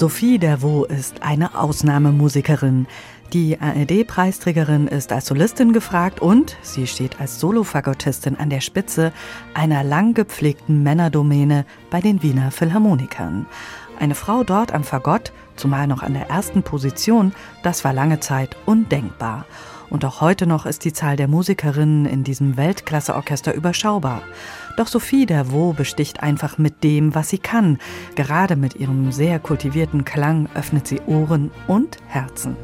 Sophie 0.00 0.38
Dervaux 0.38 0.86
ist 0.86 1.22
eine 1.22 1.54
Ausnahmemusikerin. 1.54 2.86
Die 3.34 3.60
ARD-Preisträgerin 3.60 4.86
ist 4.86 5.12
als 5.12 5.26
Solistin 5.26 5.74
gefragt 5.74 6.22
und 6.22 6.56
sie 6.62 6.86
steht 6.86 7.20
als 7.20 7.38
Solofagottistin 7.38 8.36
an 8.36 8.48
der 8.48 8.62
Spitze 8.62 9.12
einer 9.52 9.84
lang 9.84 10.14
gepflegten 10.14 10.82
Männerdomäne 10.82 11.66
bei 11.90 12.00
den 12.00 12.22
Wiener 12.22 12.50
Philharmonikern. 12.50 13.44
Eine 13.98 14.14
Frau 14.14 14.42
dort 14.42 14.72
am 14.72 14.84
Fagott, 14.84 15.34
zumal 15.56 15.86
noch 15.86 16.02
an 16.02 16.14
der 16.14 16.30
ersten 16.30 16.62
Position, 16.62 17.34
das 17.62 17.84
war 17.84 17.92
lange 17.92 18.20
Zeit 18.20 18.56
undenkbar. 18.64 19.44
Und 19.90 20.04
auch 20.04 20.20
heute 20.20 20.46
noch 20.46 20.66
ist 20.66 20.84
die 20.84 20.92
Zahl 20.92 21.16
der 21.16 21.28
Musikerinnen 21.28 22.06
in 22.06 22.22
diesem 22.24 22.56
Weltklasseorchester 22.56 23.52
überschaubar. 23.52 24.22
Doch 24.76 24.86
Sophie 24.86 25.26
Dervaux 25.26 25.76
besticht 25.76 26.22
einfach 26.22 26.56
mit 26.56 26.84
dem, 26.84 27.14
was 27.14 27.28
sie 27.28 27.38
kann. 27.38 27.78
Gerade 28.14 28.56
mit 28.56 28.76
ihrem 28.76 29.10
sehr 29.10 29.40
kultivierten 29.40 30.04
Klang 30.04 30.48
öffnet 30.54 30.86
sie 30.86 31.00
Ohren 31.06 31.50
und 31.66 31.98
Herzen. 32.06 32.56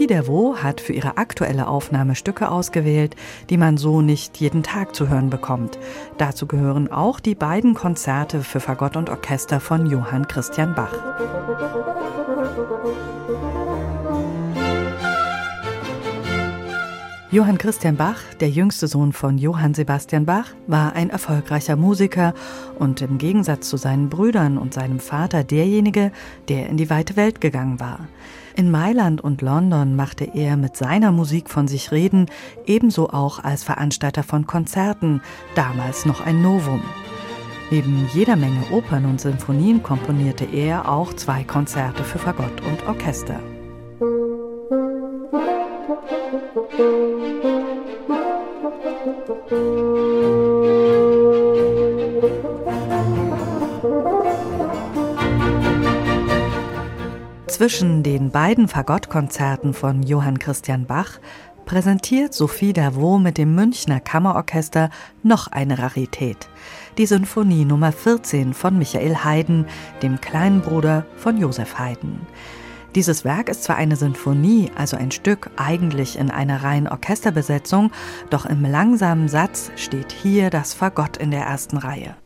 Sophie 0.00 0.06
Dervaux 0.06 0.62
hat 0.62 0.80
für 0.80 0.94
ihre 0.94 1.18
aktuelle 1.18 1.68
Aufnahme 1.68 2.14
Stücke 2.14 2.50
ausgewählt, 2.50 3.16
die 3.50 3.58
man 3.58 3.76
so 3.76 4.00
nicht 4.00 4.38
jeden 4.38 4.62
Tag 4.62 4.94
zu 4.94 5.10
hören 5.10 5.28
bekommt. 5.28 5.78
Dazu 6.16 6.46
gehören 6.46 6.90
auch 6.90 7.20
die 7.20 7.34
beiden 7.34 7.74
Konzerte 7.74 8.40
für 8.40 8.60
Fagott 8.60 8.96
und 8.96 9.10
Orchester 9.10 9.60
von 9.60 9.84
Johann 9.84 10.26
Christian 10.26 10.74
Bach. 10.74 10.94
Johann 17.32 17.58
Christian 17.58 17.96
Bach, 17.96 18.18
der 18.40 18.50
jüngste 18.50 18.88
Sohn 18.88 19.12
von 19.12 19.38
Johann 19.38 19.72
Sebastian 19.72 20.26
Bach, 20.26 20.46
war 20.66 20.94
ein 20.94 21.10
erfolgreicher 21.10 21.76
Musiker 21.76 22.34
und 22.76 23.02
im 23.02 23.18
Gegensatz 23.18 23.68
zu 23.68 23.76
seinen 23.76 24.08
Brüdern 24.08 24.58
und 24.58 24.74
seinem 24.74 24.98
Vater 24.98 25.44
derjenige, 25.44 26.10
der 26.48 26.68
in 26.68 26.76
die 26.76 26.90
weite 26.90 27.14
Welt 27.14 27.40
gegangen 27.40 27.78
war. 27.78 28.08
In 28.56 28.68
Mailand 28.68 29.20
und 29.20 29.42
London 29.42 29.94
machte 29.94 30.24
er 30.24 30.56
mit 30.56 30.76
seiner 30.76 31.12
Musik 31.12 31.50
von 31.50 31.68
sich 31.68 31.92
reden, 31.92 32.26
ebenso 32.66 33.10
auch 33.10 33.38
als 33.38 33.62
Veranstalter 33.62 34.24
von 34.24 34.48
Konzerten, 34.48 35.22
damals 35.54 36.06
noch 36.06 36.26
ein 36.26 36.42
Novum. 36.42 36.82
Neben 37.70 38.08
jeder 38.12 38.34
Menge 38.34 38.72
Opern 38.72 39.04
und 39.04 39.20
Sinfonien 39.20 39.84
komponierte 39.84 40.46
er 40.46 40.90
auch 40.90 41.12
zwei 41.14 41.44
Konzerte 41.44 42.02
für 42.02 42.18
Fagott 42.18 42.60
und 42.62 42.88
Orchester. 42.88 43.38
Zwischen 57.46 58.02
den 58.02 58.30
beiden 58.30 58.68
Fagottkonzerten 58.68 59.72
von 59.72 60.02
Johann 60.02 60.38
Christian 60.38 60.84
Bach 60.84 61.18
präsentiert 61.64 62.34
Sophie 62.34 62.74
Davot 62.74 63.22
mit 63.22 63.38
dem 63.38 63.54
Münchner 63.54 64.00
Kammerorchester 64.00 64.90
noch 65.22 65.46
eine 65.48 65.78
Rarität. 65.78 66.50
Die 66.98 67.06
Sinfonie 67.06 67.64
Nummer 67.64 67.92
14 67.92 68.52
von 68.52 68.76
Michael 68.76 69.24
Haydn, 69.24 69.66
dem 70.02 70.20
kleinen 70.20 70.60
Bruder 70.60 71.06
von 71.16 71.38
Josef 71.38 71.78
Haydn. 71.78 72.26
Dieses 72.96 73.24
Werk 73.24 73.48
ist 73.48 73.62
zwar 73.62 73.76
eine 73.76 73.94
Sinfonie, 73.94 74.72
also 74.74 74.96
ein 74.96 75.12
Stück 75.12 75.50
eigentlich 75.56 76.18
in 76.18 76.30
einer 76.30 76.64
reinen 76.64 76.88
Orchesterbesetzung, 76.88 77.92
doch 78.30 78.46
im 78.46 78.62
langsamen 78.62 79.28
Satz 79.28 79.70
steht 79.76 80.10
hier 80.10 80.50
das 80.50 80.74
Fagott 80.74 81.16
in 81.16 81.30
der 81.30 81.42
ersten 81.42 81.76
Reihe. 81.76 82.16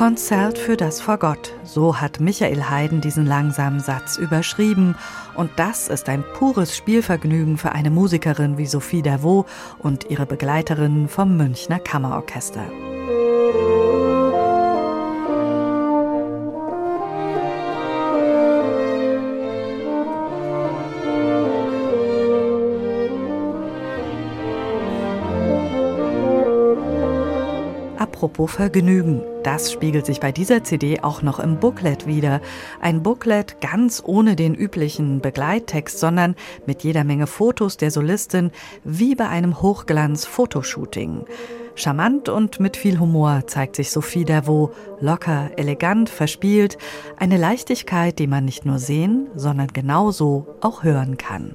Konzert 0.00 0.56
für 0.56 0.78
das 0.78 1.02
Fagott, 1.02 1.52
so 1.62 2.00
hat 2.00 2.20
Michael 2.20 2.70
Haydn 2.70 3.02
diesen 3.02 3.26
langsamen 3.26 3.80
Satz 3.80 4.16
überschrieben. 4.16 4.96
Und 5.34 5.50
das 5.56 5.88
ist 5.88 6.08
ein 6.08 6.24
pures 6.38 6.74
Spielvergnügen 6.74 7.58
für 7.58 7.72
eine 7.72 7.90
Musikerin 7.90 8.56
wie 8.56 8.64
Sophie 8.64 9.02
Davot 9.02 9.44
und 9.78 10.08
ihre 10.08 10.24
Begleiterinnen 10.24 11.06
vom 11.06 11.36
Münchner 11.36 11.80
Kammerorchester. 11.80 12.64
Apropos 27.98 28.50
Vergnügen, 28.50 29.22
das 29.42 29.72
spiegelt 29.72 30.06
sich 30.06 30.20
bei 30.20 30.32
dieser 30.32 30.64
CD 30.64 31.00
auch 31.00 31.22
noch 31.22 31.38
im 31.38 31.58
Booklet 31.58 32.06
wieder. 32.06 32.40
Ein 32.80 33.02
Booklet 33.02 33.60
ganz 33.60 34.02
ohne 34.04 34.36
den 34.36 34.54
üblichen 34.54 35.20
Begleittext, 35.20 35.98
sondern 35.98 36.36
mit 36.66 36.82
jeder 36.84 37.04
Menge 37.04 37.26
Fotos 37.26 37.76
der 37.76 37.90
Solistin, 37.90 38.50
wie 38.84 39.14
bei 39.14 39.28
einem 39.28 39.62
Hochglanz-Fotoshooting. 39.62 41.24
Charmant 41.74 42.28
und 42.28 42.60
mit 42.60 42.76
viel 42.76 42.98
Humor 42.98 43.44
zeigt 43.46 43.76
sich 43.76 43.90
Sophie 43.90 44.24
Davot, 44.24 44.72
locker, 45.00 45.50
elegant, 45.56 46.10
verspielt, 46.10 46.76
eine 47.16 47.38
Leichtigkeit, 47.38 48.18
die 48.18 48.26
man 48.26 48.44
nicht 48.44 48.66
nur 48.66 48.78
sehen, 48.78 49.28
sondern 49.34 49.68
genauso 49.68 50.56
auch 50.60 50.82
hören 50.82 51.16
kann. 51.16 51.54